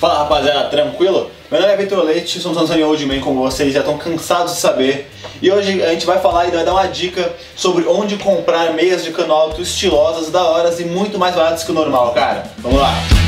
Fala 0.00 0.20
rapaziada, 0.20 0.70
tranquilo? 0.70 1.30
Meu 1.50 1.60
nome 1.60 1.74
é 1.74 1.76
Vitor 1.76 2.02
Leite, 2.02 2.40
sou 2.40 2.52
um 2.52 2.54
Sansoni 2.54 2.82
Old 2.82 3.04
Man 3.04 3.20
como 3.20 3.42
vocês 3.42 3.70
já 3.70 3.80
estão 3.80 3.98
cansados 3.98 4.54
de 4.54 4.58
saber. 4.58 5.10
E 5.42 5.52
hoje 5.52 5.82
a 5.82 5.90
gente 5.90 6.06
vai 6.06 6.18
falar 6.18 6.48
e 6.48 6.50
vai 6.50 6.64
dar 6.64 6.72
uma 6.72 6.86
dica 6.86 7.30
sobre 7.54 7.86
onde 7.86 8.16
comprar 8.16 8.72
meias 8.72 9.04
de 9.04 9.10
cano 9.10 9.34
alto 9.34 9.60
estilosas, 9.60 10.30
da 10.30 10.42
horas 10.42 10.80
e 10.80 10.86
muito 10.86 11.18
mais 11.18 11.34
baratas 11.34 11.64
que 11.64 11.70
o 11.70 11.74
normal, 11.74 12.14
cara. 12.14 12.50
Vamos 12.62 12.80
lá! 12.80 13.19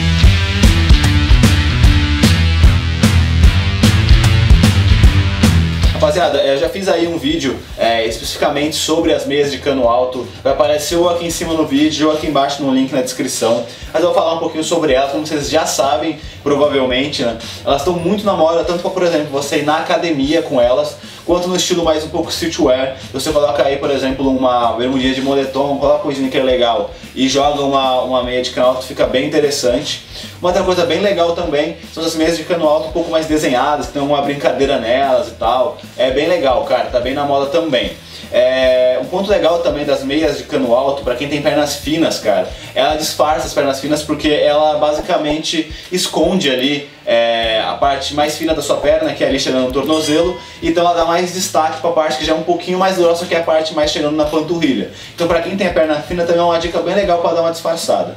Rapaziada, 6.12 6.42
eu 6.42 6.58
já 6.58 6.68
fiz 6.68 6.88
aí 6.88 7.08
um 7.08 7.16
vídeo 7.16 7.58
é, 7.78 8.06
especificamente 8.06 8.76
sobre 8.76 9.14
as 9.14 9.24
meias 9.24 9.50
de 9.50 9.56
cano 9.56 9.88
alto. 9.88 10.28
Vai 10.44 10.52
aparecer 10.52 10.96
ou 10.96 11.08
aqui 11.08 11.24
em 11.24 11.30
cima 11.30 11.54
no 11.54 11.66
vídeo 11.66 12.08
ou 12.08 12.14
aqui 12.14 12.26
embaixo 12.26 12.62
no 12.62 12.70
link 12.70 12.92
na 12.92 13.00
descrição. 13.00 13.64
Mas 13.90 14.02
eu 14.02 14.08
vou 14.08 14.14
falar 14.14 14.34
um 14.34 14.38
pouquinho 14.38 14.62
sobre 14.62 14.92
elas, 14.92 15.10
como 15.10 15.26
vocês 15.26 15.48
já 15.48 15.64
sabem, 15.64 16.18
provavelmente, 16.42 17.22
né? 17.22 17.38
Elas 17.64 17.80
estão 17.80 17.94
muito 17.94 18.26
na 18.26 18.34
moda, 18.34 18.62
tanto 18.62 18.80
para, 18.80 18.90
por 18.90 19.02
exemplo, 19.04 19.28
você 19.30 19.60
ir 19.60 19.64
na 19.64 19.78
academia 19.78 20.42
com 20.42 20.60
elas, 20.60 20.98
quanto 21.24 21.48
no 21.48 21.56
estilo 21.56 21.84
mais 21.84 22.04
um 22.04 22.08
pouco 22.08 22.30
streetwear. 22.30 22.96
Você 23.12 23.30
coloca 23.30 23.64
aí, 23.64 23.76
por 23.76 23.90
exemplo, 23.90 24.28
uma 24.28 24.72
bermudinha 24.72 25.14
de 25.14 25.20
moletom, 25.20 25.78
coloca 25.78 26.06
um 26.06 26.10
sneaker 26.10 26.44
legal 26.44 26.90
e 27.14 27.28
joga 27.28 27.62
uma, 27.62 28.02
uma 28.02 28.22
meia 28.22 28.42
de 28.42 28.50
cano 28.50 28.68
alto, 28.68 28.84
fica 28.84 29.06
bem 29.06 29.26
interessante. 29.26 30.06
Uma 30.40 30.50
outra 30.50 30.64
coisa 30.64 30.86
bem 30.86 31.00
legal 31.00 31.32
também 31.32 31.76
são 31.92 32.04
as 32.04 32.14
meias 32.14 32.36
de 32.36 32.44
cano 32.44 32.66
alto 32.66 32.88
um 32.88 32.92
pouco 32.92 33.10
mais 33.10 33.26
desenhadas, 33.26 33.86
que 33.86 33.92
tem 33.92 34.02
uma 34.02 34.22
brincadeira 34.22 34.78
nelas 34.78 35.28
e 35.28 35.32
tal. 35.32 35.78
É 35.96 36.10
bem 36.10 36.28
legal, 36.28 36.64
cara, 36.64 36.84
tá 36.84 37.00
bem 37.00 37.14
na 37.14 37.24
moda 37.24 37.46
também. 37.46 37.92
É, 38.32 38.98
um 39.02 39.04
ponto 39.04 39.30
legal 39.30 39.58
também 39.58 39.84
das 39.84 40.02
meias 40.02 40.38
de 40.38 40.44
cano 40.44 40.74
alto, 40.74 41.02
para 41.02 41.14
quem 41.14 41.28
tem 41.28 41.42
pernas 41.42 41.76
finas, 41.76 42.18
cara, 42.18 42.48
ela 42.74 42.96
disfarça 42.96 43.46
as 43.46 43.52
pernas 43.52 43.78
finas 43.78 44.02
porque 44.02 44.28
ela 44.28 44.78
basicamente 44.78 45.70
esconde 45.92 46.50
ali 46.50 46.88
é, 47.04 47.60
a 47.60 47.74
parte 47.74 48.14
mais 48.14 48.38
fina 48.38 48.54
da 48.54 48.62
sua 48.62 48.76
perna, 48.76 49.12
que 49.12 49.22
é 49.22 49.28
ali 49.28 49.38
chegando 49.38 49.66
no 49.66 49.72
tornozelo, 49.72 50.40
então 50.62 50.82
ela 50.82 50.94
dá 50.94 51.04
mais 51.04 51.34
destaque 51.34 51.80
para 51.80 51.90
a 51.90 51.92
parte 51.92 52.18
que 52.18 52.24
já 52.24 52.32
é 52.32 52.36
um 52.36 52.42
pouquinho 52.42 52.78
mais 52.78 52.96
grossa, 52.96 53.26
que 53.26 53.34
é 53.34 53.40
a 53.40 53.42
parte 53.42 53.74
mais 53.74 53.90
chegando 53.90 54.16
na 54.16 54.24
panturrilha. 54.24 54.90
Então 55.14 55.28
para 55.28 55.42
quem 55.42 55.54
tem 55.54 55.66
a 55.66 55.72
perna 55.72 55.96
fina 55.96 56.24
também 56.24 56.40
é 56.40 56.44
uma 56.44 56.58
dica 56.58 56.80
bem 56.80 56.94
legal 56.94 57.18
para 57.18 57.34
dar 57.34 57.42
uma 57.42 57.50
disfarçada. 57.50 58.16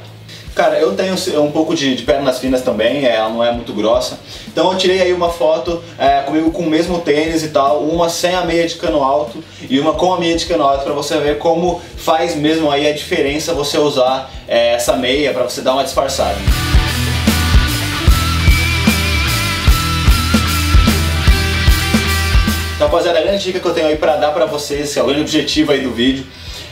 Cara, 0.56 0.78
eu 0.78 0.94
tenho 0.94 1.14
um 1.42 1.52
pouco 1.52 1.74
de, 1.74 1.94
de, 1.94 2.02
pernas 2.02 2.38
finas 2.38 2.62
também, 2.62 3.04
é, 3.04 3.16
ela 3.16 3.28
não 3.28 3.44
é 3.44 3.52
muito 3.52 3.74
grossa. 3.74 4.18
Então 4.48 4.72
eu 4.72 4.78
tirei 4.78 5.02
aí 5.02 5.12
uma 5.12 5.28
foto 5.28 5.84
é, 5.98 6.22
comigo 6.22 6.50
com 6.50 6.62
o 6.62 6.70
mesmo 6.70 6.98
tênis 6.98 7.42
e 7.42 7.48
tal, 7.48 7.82
uma 7.82 8.08
sem 8.08 8.34
a 8.34 8.42
meia 8.42 8.66
de 8.66 8.76
cano 8.76 9.02
alto 9.02 9.44
e 9.68 9.78
uma 9.78 9.92
com 9.92 10.14
a 10.14 10.18
meia 10.18 10.34
de 10.34 10.46
cano 10.46 10.64
alto 10.64 10.82
para 10.82 10.94
você 10.94 11.18
ver 11.18 11.36
como 11.36 11.82
faz 11.98 12.34
mesmo 12.34 12.70
aí 12.70 12.88
a 12.88 12.94
diferença 12.94 13.52
você 13.52 13.76
usar 13.76 14.30
é, 14.48 14.72
essa 14.72 14.96
meia 14.96 15.30
para 15.34 15.42
você 15.42 15.60
dar 15.60 15.74
uma 15.74 15.84
disfarçada. 15.84 16.38
Então, 22.76 22.86
rapaziada, 22.88 23.18
a 23.18 23.22
grande 23.22 23.44
dica 23.44 23.60
que 23.60 23.66
eu 23.66 23.74
tenho 23.74 23.88
aí 23.88 23.96
para 23.96 24.16
dar 24.16 24.32
para 24.32 24.46
vocês, 24.46 24.96
é 24.96 25.02
o 25.02 25.06
grande 25.06 25.20
objetivo 25.20 25.72
aí 25.72 25.82
do 25.82 25.90
vídeo, 25.90 26.26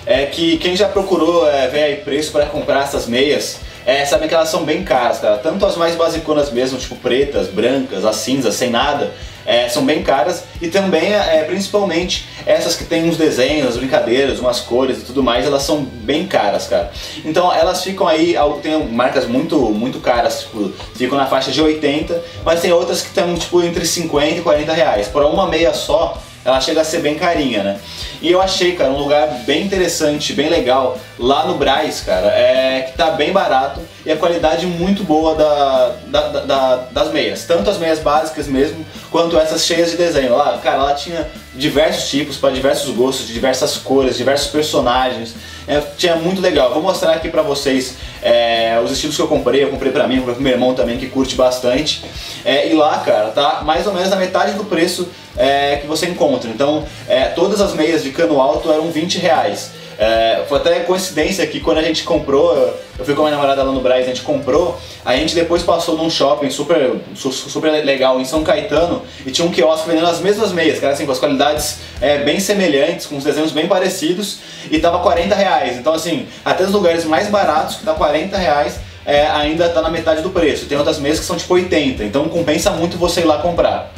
é 0.07 0.25
que 0.25 0.57
quem 0.57 0.75
já 0.75 0.89
procurou 0.89 1.47
é, 1.47 1.69
ver 1.69 1.83
aí 1.83 1.97
preço 1.97 2.33
para 2.33 2.47
comprar 2.47 2.85
essas 2.85 3.07
meias, 3.07 3.61
é, 3.87 4.05
sabem 4.07 4.29
que 4.29 4.35
elas 4.35 4.49
são 4.49 4.65
bem 4.65 4.83
caras, 4.83 5.19
cara. 5.19 5.37
Tanto 5.39 5.65
as 5.67 5.77
mais 5.77 5.95
basiconas 5.95 6.51
mesmo, 6.51 6.79
tipo 6.79 6.97
pretas, 6.97 7.49
brancas, 7.49 8.05
as 8.05 8.17
cinzas, 8.17 8.55
sem 8.55 8.71
nada, 8.71 9.13
é, 9.45 9.69
são 9.69 9.85
bem 9.85 10.03
caras. 10.03 10.45
E 10.61 10.69
também, 10.69 11.13
é, 11.13 11.45
principalmente, 11.45 12.27
essas 12.47 12.75
que 12.75 12.85
tem 12.85 13.09
uns 13.09 13.17
desenhos, 13.17 13.77
brincadeiras, 13.77 14.39
umas 14.39 14.61
cores 14.61 14.99
e 14.99 15.05
tudo 15.05 15.23
mais, 15.23 15.45
elas 15.45 15.63
são 15.63 15.83
bem 15.83 16.27
caras, 16.27 16.67
cara. 16.67 16.91
Então 17.25 17.53
elas 17.53 17.85
ficam 17.85 18.09
aí, 18.09 18.37
tem 18.63 18.87
marcas 18.89 19.27
muito, 19.27 19.59
muito 19.71 20.01
caras, 20.01 20.41
tipo, 20.41 20.73
ficam 20.95 21.19
na 21.19 21.27
faixa 21.27 21.53
de 21.53 21.61
80, 21.61 22.23
mas 22.45 22.61
tem 22.61 22.73
outras 22.73 23.03
que 23.03 23.09
estão 23.09 23.35
tipo 23.35 23.63
entre 23.63 23.85
50 23.85 24.39
e 24.39 24.41
40 24.41 24.73
reais. 24.73 25.09
Por 25.09 25.23
uma 25.25 25.47
meia 25.47 25.75
só, 25.75 26.21
ela 26.45 26.61
chega 26.61 26.83
a 26.83 26.85
ser 26.85 27.01
bem 27.01 27.15
carinha, 27.17 27.63
né? 27.63 27.81
E 28.21 28.31
eu 28.31 28.41
achei, 28.41 28.73
cara, 28.77 28.91
um 28.91 28.99
lugar 28.99 29.29
bem 29.47 29.65
interessante, 29.65 30.33
bem 30.33 30.49
legal, 30.49 30.99
lá 31.19 31.47
no 31.47 31.55
Braz, 31.55 32.01
cara, 32.01 32.29
é, 32.29 32.83
que 32.83 32.97
tá 32.97 33.11
bem 33.13 33.33
barato 33.33 33.81
e 34.05 34.13
a 34.13 34.17
qualidade 34.17 34.67
muito 34.67 35.03
boa 35.05 35.35
da, 35.35 35.95
da, 36.07 36.29
da, 36.41 36.77
das 36.91 37.13
meias. 37.13 37.45
Tanto 37.45 37.71
as 37.71 37.79
meias 37.79 37.99
básicas 37.99 38.47
mesmo, 38.47 38.85
quanto 39.11 39.39
essas 39.39 39.65
cheias 39.65 39.91
de 39.91 39.97
desenho. 39.97 40.37
Lá, 40.37 40.59
cara, 40.63 40.83
lá 40.83 40.95
tinha 40.95 41.27
diversos 41.55 42.11
tipos, 42.11 42.37
para 42.37 42.53
diversos 42.53 42.95
gostos, 42.95 43.27
de 43.27 43.33
diversas 43.33 43.77
cores, 43.77 44.17
diversos 44.17 44.49
personagens. 44.49 45.35
É, 45.67 45.81
tinha 45.97 46.17
muito 46.17 46.41
legal. 46.41 46.73
Vou 46.73 46.83
mostrar 46.83 47.13
aqui 47.13 47.29
pra 47.29 47.43
vocês 47.43 47.97
é, 48.23 48.81
os 48.85 48.91
estilos 48.91 49.17
que 49.17 49.23
eu 49.23 49.29
comprei. 49.29 49.63
Eu 49.63 49.71
comprei 49.71 49.93
pra 49.93 50.07
mim, 50.07 50.17
comprei 50.19 50.35
pro 50.35 50.43
meu 50.43 50.53
irmão 50.53 50.75
também, 50.75 50.99
que 50.99 51.07
curte 51.07 51.35
bastante. 51.35 52.05
É, 52.45 52.69
e 52.69 52.75
lá, 52.75 52.99
cara, 52.99 53.31
tá 53.31 53.63
mais 53.65 53.87
ou 53.87 53.95
menos 53.95 54.11
na 54.11 54.17
metade 54.17 54.53
do 54.53 54.65
preço 54.65 55.09
é, 55.37 55.77
que 55.77 55.87
você 55.87 56.07
encontra. 56.07 56.51
Então, 56.51 56.85
é, 57.09 57.27
todas 57.27 57.61
as 57.61 57.75
meias 57.75 58.03
de 58.03 58.11
cano 58.11 58.41
alto 58.41 58.71
eram 58.71 58.91
20 58.91 59.19
reais. 59.19 59.71
É, 59.99 60.45
foi 60.49 60.59
até 60.59 60.81
coincidência 60.81 61.47
que 61.47 61.61
quando 61.61 61.79
a 61.79 61.83
gente 61.83 62.05
comprou, 62.05 62.55
eu 62.99 63.05
fui 63.05 63.15
com 63.15 63.23
a 63.23 63.25
minha 63.27 63.37
namorada 63.37 63.63
lá 63.63 63.73
no 63.73 63.81
Braz, 63.81 64.05
a 64.05 64.09
gente 64.09 64.23
comprou, 64.23 64.79
a 65.05 65.17
gente 65.17 65.35
depois 65.35 65.63
passou 65.63 65.97
num 65.97 66.11
shopping 66.11 66.51
super, 66.51 66.97
super 67.15 67.71
legal 67.85 68.21
em 68.21 68.25
São 68.25 68.43
Caetano 68.43 69.03
e 69.25 69.31
tinha 69.31 69.47
um 69.47 69.51
quiosque 69.51 69.89
vendendo 69.89 70.07
as 70.07 70.21
mesmas 70.21 70.53
meias, 70.53 70.81
cara, 70.81 70.93
assim, 70.93 71.07
com 71.07 71.13
as 71.13 71.19
qualidades 71.19 71.79
é, 72.01 72.19
bem 72.19 72.41
semelhantes, 72.41 73.07
com 73.07 73.17
os 73.17 73.25
desenhos 73.25 73.53
bem 73.53 73.69
parecidos 73.69 74.39
e 74.71 74.79
tava 74.79 74.99
40 74.99 75.35
reais. 75.35 75.77
Então 75.77 75.95
assim, 75.95 76.27
até 76.45 76.65
os 76.65 76.73
lugares 76.73 77.05
mais 77.05 77.29
baratos 77.29 77.77
que 77.77 77.85
dá 77.85 77.95
40 77.95 78.37
reais 78.37 78.81
é, 79.07 79.27
ainda 79.27 79.69
tá 79.69 79.83
na 79.83 79.91
metade 79.91 80.23
do 80.23 80.31
preço. 80.31 80.67
Tem 80.67 80.77
outras 80.79 80.99
meias 80.99 81.21
que 81.21 81.25
são 81.25 81.37
tipo 81.37 81.55
80, 81.55 82.05
então 82.05 82.29
compensa 82.29 82.71
muito 82.71 82.97
você 82.97 83.21
ir 83.21 83.25
lá 83.25 83.39
comprar. 83.39 83.93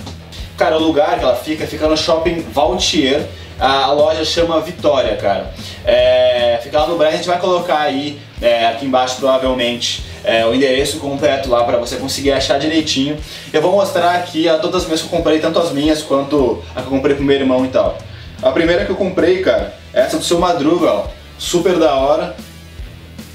Cara, 0.57 0.77
o 0.77 0.83
lugar 0.83 1.19
que 1.19 1.25
ela 1.25 1.37
fica, 1.37 1.67
fica 1.67 1.87
no 1.87 1.97
shopping 1.97 2.41
Valtier. 2.51 3.27
A 3.59 3.91
loja 3.91 4.25
chama 4.25 4.61
Vitória, 4.61 5.17
cara. 5.17 5.51
É, 5.85 6.61
fica 6.63 6.81
lá 6.81 6.87
no 6.87 6.97
Brasil, 6.97 7.15
a 7.15 7.17
gente 7.17 7.29
vai 7.29 7.39
colocar 7.39 7.79
aí, 7.79 8.21
é, 8.41 8.67
aqui 8.67 8.85
embaixo 8.85 9.17
provavelmente, 9.17 10.05
é, 10.23 10.45
o 10.45 10.55
endereço 10.55 10.99
completo 10.99 11.49
lá 11.49 11.65
para 11.65 11.79
você 11.79 11.97
conseguir 11.97 12.33
achar 12.33 12.59
direitinho. 12.59 13.17
Eu 13.53 13.63
vou 13.63 13.73
mostrar 13.73 14.17
aqui 14.17 14.49
a 14.49 14.59
todas 14.59 14.83
as 14.83 14.87
minhas 14.87 15.01
que 15.01 15.07
eu 15.07 15.17
comprei, 15.17 15.39
tanto 15.39 15.59
as 15.59 15.73
minhas 15.73 16.03
quanto 16.03 16.63
a 16.75 16.81
que 16.83 16.87
eu 16.87 16.91
comprei 16.91 17.15
pro 17.15 17.25
meu 17.25 17.37
irmão 17.37 17.65
e 17.65 17.69
tal. 17.69 17.97
A 18.43 18.51
primeira 18.51 18.85
que 18.85 18.91
eu 18.91 18.97
comprei, 18.97 19.41
cara, 19.41 19.75
é 19.95 20.01
essa 20.01 20.19
do 20.19 20.25
seu 20.25 20.39
Madruga, 20.39 20.91
ó. 20.91 21.07
Super 21.39 21.79
da 21.79 21.95
hora. 21.95 22.37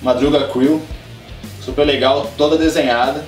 Madruga 0.02 0.48
Crew. 0.48 0.82
Super 1.62 1.86
legal, 1.86 2.30
toda 2.38 2.58
desenhada. 2.58 3.24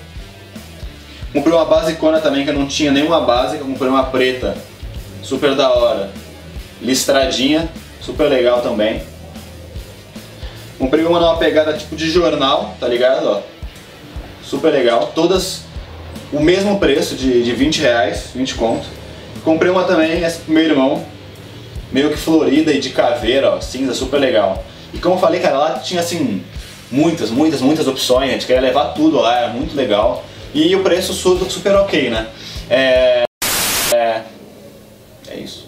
Comprei 1.31 1.53
uma 1.53 1.65
basicona 1.65 2.19
também, 2.19 2.43
que 2.43 2.51
eu 2.51 2.53
não 2.53 2.67
tinha 2.67 2.91
nenhuma 2.91 3.21
base, 3.21 3.57
eu 3.57 3.65
comprei 3.65 3.89
uma 3.89 4.03
preta, 4.03 4.55
super 5.23 5.55
da 5.55 5.71
hora. 5.71 6.11
Listradinha, 6.81 7.69
super 8.01 8.29
legal 8.29 8.61
também. 8.61 9.01
Comprei 10.77 11.05
uma 11.05 11.19
numa 11.19 11.37
pegada 11.37 11.73
tipo 11.73 11.95
de 11.95 12.09
jornal, 12.09 12.75
tá 12.79 12.87
ligado? 12.87 13.27
Ó. 13.27 13.41
Super 14.43 14.71
legal, 14.71 15.11
todas 15.15 15.61
o 16.31 16.39
mesmo 16.39 16.79
preço 16.79 17.15
de, 17.15 17.43
de 17.43 17.51
20 17.53 17.81
reais, 17.81 18.29
20 18.35 18.55
conto. 18.55 18.85
Comprei 19.43 19.71
uma 19.71 19.83
também, 19.83 20.23
essa 20.23 20.39
pro 20.39 20.53
meu 20.53 20.63
irmão, 20.63 21.05
meio 21.91 22.09
que 22.09 22.17
florida 22.17 22.71
e 22.71 22.79
de 22.79 22.89
caveira, 22.89 23.55
ó, 23.55 23.61
cinza, 23.61 23.93
super 23.93 24.19
legal. 24.19 24.63
E 24.93 24.97
como 24.97 25.15
eu 25.15 25.19
falei, 25.19 25.39
cara, 25.39 25.57
lá 25.57 25.79
tinha 25.79 26.01
assim, 26.01 26.43
muitas, 26.91 27.29
muitas, 27.29 27.61
muitas 27.61 27.87
opções, 27.87 28.29
a 28.29 28.33
gente 28.33 28.45
queria 28.45 28.61
levar 28.61 28.93
tudo 28.93 29.19
lá, 29.19 29.37
era 29.37 29.47
muito 29.49 29.75
legal. 29.75 30.23
E 30.53 30.75
o 30.75 30.83
preço 30.83 31.13
super 31.13 31.75
ok, 31.75 32.09
né? 32.09 32.27
É 32.69 33.23
é 35.33 35.39
isso. 35.39 35.67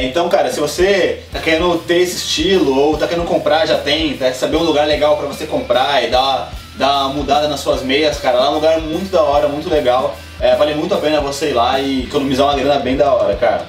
É, 0.00 0.04
então, 0.04 0.30
cara, 0.30 0.50
se 0.50 0.58
você 0.58 1.22
tá 1.30 1.40
querendo 1.40 1.76
ter 1.78 1.98
esse 1.98 2.16
estilo 2.16 2.74
ou 2.74 2.96
tá 2.96 3.06
querendo 3.06 3.26
comprar, 3.26 3.66
já 3.66 3.76
tem, 3.76 4.16
tá 4.16 4.32
saber 4.32 4.56
um 4.56 4.62
lugar 4.62 4.86
legal 4.86 5.14
para 5.18 5.26
você 5.26 5.46
comprar 5.46 6.02
e 6.02 6.08
dar, 6.08 6.50
dar 6.76 7.04
uma 7.04 7.10
mudada 7.10 7.48
nas 7.48 7.60
suas 7.60 7.82
meias, 7.82 8.18
cara, 8.18 8.38
lá 8.38 8.46
é 8.46 8.48
um 8.48 8.54
lugar 8.54 8.80
muito 8.80 9.12
da 9.12 9.22
hora, 9.22 9.46
muito 9.46 9.68
legal. 9.68 10.16
É, 10.40 10.56
vale 10.56 10.74
muito 10.74 10.94
a 10.94 10.96
pena 10.96 11.20
você 11.20 11.50
ir 11.50 11.52
lá 11.52 11.78
e 11.78 12.04
economizar 12.04 12.46
uma 12.46 12.54
grana 12.54 12.80
bem 12.80 12.96
da 12.96 13.12
hora, 13.12 13.36
cara. 13.36 13.66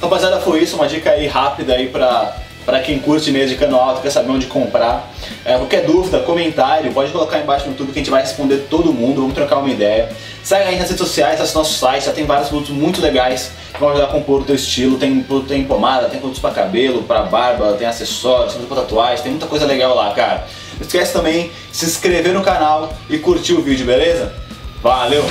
Rapaziada, 0.00 0.38
foi 0.38 0.60
isso, 0.60 0.76
uma 0.76 0.86
dica 0.86 1.10
aí 1.10 1.26
rápida 1.26 1.74
aí 1.74 1.88
pra 1.88 2.36
para 2.68 2.80
quem 2.80 2.98
curte 2.98 3.30
mesa 3.30 3.46
de 3.46 3.54
cano 3.54 3.80
alto, 3.80 4.02
quer 4.02 4.10
saber 4.10 4.30
onde 4.30 4.44
comprar. 4.44 5.10
É, 5.42 5.56
qualquer 5.56 5.86
dúvida, 5.86 6.20
comentário, 6.20 6.92
pode 6.92 7.10
colocar 7.10 7.38
embaixo 7.38 7.64
no 7.64 7.70
YouTube 7.70 7.92
que 7.92 7.98
a 7.98 8.02
gente 8.02 8.10
vai 8.10 8.20
responder 8.20 8.66
todo 8.68 8.92
mundo, 8.92 9.22
vamos 9.22 9.32
trocar 9.32 9.56
uma 9.56 9.70
ideia. 9.70 10.10
Segue 10.44 10.68
aí 10.68 10.78
nas 10.78 10.90
redes 10.90 10.98
sociais, 10.98 11.40
acesse 11.40 11.54
nosso 11.54 11.78
site, 11.78 12.04
já 12.04 12.12
tem 12.12 12.26
vários 12.26 12.50
produtos 12.50 12.74
muito 12.74 13.00
legais 13.00 13.52
que 13.72 13.80
vão 13.80 13.88
ajudar 13.88 14.04
a 14.04 14.08
compor 14.08 14.42
o 14.42 14.44
teu 14.44 14.54
estilo. 14.54 14.98
Tem, 14.98 15.24
tem 15.48 15.64
pomada, 15.64 16.10
tem 16.10 16.20
produtos 16.20 16.42
para 16.42 16.50
cabelo, 16.50 17.04
para 17.04 17.22
barba, 17.22 17.72
tem 17.72 17.86
acessórios, 17.86 18.52
tem 18.52 18.66
para 18.66 18.82
tatuagem, 18.82 19.22
tem 19.22 19.32
muita 19.32 19.46
coisa 19.46 19.64
legal 19.64 19.94
lá, 19.94 20.12
cara. 20.12 20.46
Não 20.74 20.82
esquece 20.82 21.14
também 21.14 21.50
de 21.70 21.76
se 21.78 21.86
inscrever 21.86 22.34
no 22.34 22.42
canal 22.42 22.92
e 23.08 23.16
curtir 23.16 23.54
o 23.54 23.62
vídeo, 23.62 23.86
beleza? 23.86 24.30
Valeu! 24.82 25.24